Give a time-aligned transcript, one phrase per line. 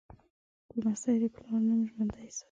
[0.79, 2.39] لمسی د پلار نوم ژوندی ساتي.